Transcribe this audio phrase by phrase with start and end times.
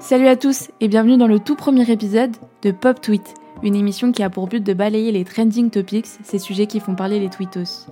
[0.00, 4.12] Salut à tous et bienvenue dans le tout premier épisode de Pop Tweet, une émission
[4.12, 7.28] qui a pour but de balayer les trending topics, ces sujets qui font parler les
[7.28, 7.86] tweetos.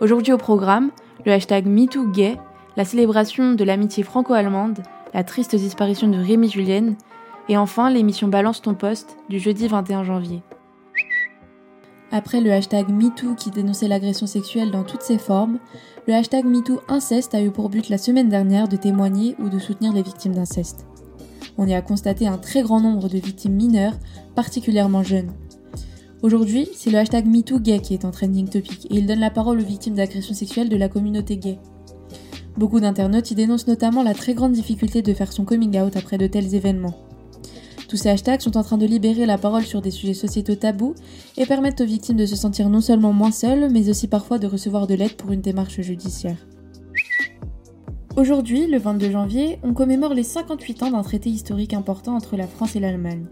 [0.00, 0.92] Aujourd'hui au programme,
[1.26, 2.38] le hashtag MeTooGay,
[2.76, 4.78] la célébration de l'amitié franco-allemande,
[5.12, 6.94] la triste disparition de Rémi Julienne,
[7.48, 10.42] et enfin l'émission Balance ton poste du jeudi 21 janvier.
[12.12, 15.58] Après le hashtag MeToo qui dénonçait l'agression sexuelle dans toutes ses formes,
[16.06, 19.58] le hashtag MeToo inceste a eu pour but la semaine dernière de témoigner ou de
[19.58, 20.86] soutenir les victimes d'inceste
[21.58, 23.98] on y a constaté un très grand nombre de victimes mineures,
[24.34, 25.32] particulièrement jeunes.
[26.22, 29.58] Aujourd'hui, c'est le hashtag MeTooGay qui est en trending topic et il donne la parole
[29.58, 31.58] aux victimes d'agressions sexuelles de la communauté gay.
[32.56, 36.18] Beaucoup d'internautes y dénoncent notamment la très grande difficulté de faire son coming out après
[36.18, 36.96] de tels événements.
[37.88, 40.94] Tous ces hashtags sont en train de libérer la parole sur des sujets sociétaux tabous
[41.36, 44.46] et permettent aux victimes de se sentir non seulement moins seules, mais aussi parfois de
[44.46, 46.36] recevoir de l'aide pour une démarche judiciaire.
[48.20, 52.46] Aujourd'hui, le 22 janvier, on commémore les 58 ans d'un traité historique important entre la
[52.46, 53.24] France et l'Allemagne.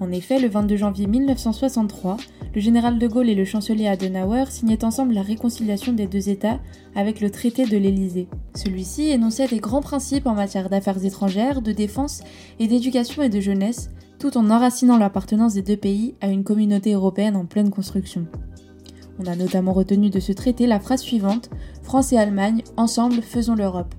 [0.00, 2.16] En effet, le 22 janvier 1963,
[2.52, 6.58] le général de Gaulle et le chancelier Adenauer signaient ensemble la réconciliation des deux États
[6.96, 8.26] avec le traité de l'Élysée.
[8.56, 12.24] Celui-ci énonçait des grands principes en matière d'affaires étrangères, de défense
[12.58, 16.94] et d'éducation et de jeunesse, tout en enracinant l'appartenance des deux pays à une communauté
[16.94, 18.26] européenne en pleine construction.
[19.20, 21.50] On a notamment retenu de ce traité la phrase suivante
[21.82, 23.94] France et Allemagne, ensemble, faisons l'Europe.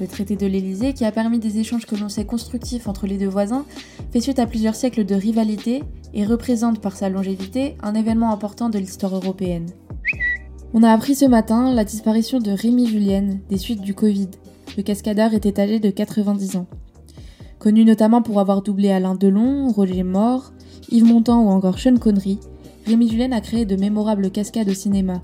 [0.00, 3.18] Le traité de l'Élysée, qui a permis des échanges que l'on sait constructifs entre les
[3.18, 3.66] deux voisins,
[4.10, 5.82] fait suite à plusieurs siècles de rivalité
[6.14, 9.66] et représente par sa longévité un événement important de l'histoire européenne.
[10.72, 14.30] On a appris ce matin la disparition de Rémi Julienne des suites du Covid.
[14.78, 16.66] Le cascadeur était âgé de 90 ans.
[17.58, 20.54] Connu notamment pour avoir doublé Alain Delon, Roger Mort,
[20.90, 22.38] Yves Montand ou encore Sean Connery,
[22.86, 25.20] Rémi Julien a créé de mémorables cascades au cinéma.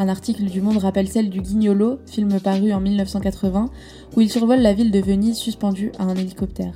[0.00, 3.68] Un article du Monde rappelle celle du Guignolo, film paru en 1980,
[4.16, 6.72] où il survole la ville de Venise suspendue à un hélicoptère.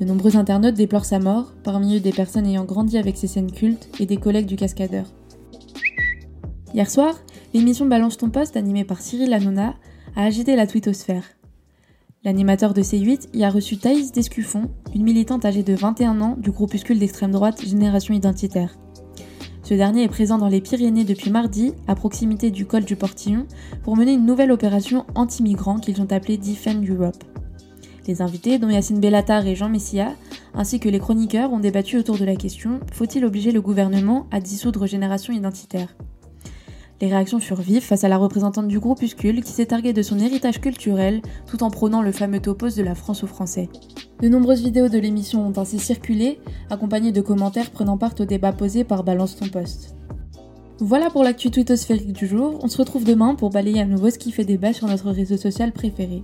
[0.00, 3.52] De nombreux internautes déplorent sa mort, parmi eux des personnes ayant grandi avec ces scènes
[3.52, 5.04] cultes et des collègues du cascadeur.
[6.72, 7.20] Hier soir,
[7.52, 9.74] l'émission Balance ton poste, animée par Cyril Hanouna,
[10.16, 11.24] a agité la twittosphère.
[12.24, 16.50] L'animateur de C8 y a reçu Thaïs Descuffon, une militante âgée de 21 ans du
[16.50, 18.78] groupuscule d'extrême droite Génération Identitaire.
[19.72, 23.46] Ce dernier est présent dans les Pyrénées depuis mardi, à proximité du col du Portillon,
[23.82, 27.24] pour mener une nouvelle opération anti-migrants qu'ils ont appelée Defend Europe.
[28.06, 30.12] Les invités, dont Yacine Bellatar et Jean Messia,
[30.52, 34.40] ainsi que les chroniqueurs, ont débattu autour de la question faut-il obliger le gouvernement à
[34.40, 35.96] dissoudre Génération Identitaire?
[37.02, 40.20] Les réactions furent vives face à la représentante du groupuscule qui s'est targuée de son
[40.20, 43.68] héritage culturel tout en prônant le fameux topos de la France aux Français.
[44.20, 46.38] De nombreuses vidéos de l'émission ont ainsi circulé,
[46.70, 49.96] accompagnées de commentaires prenant part au débat posé par Balance ton poste.
[50.78, 54.18] Voilà pour l'actu twittosphérique du jour, on se retrouve demain pour balayer à nouveau ce
[54.18, 56.22] qui fait débat sur notre réseau social préféré.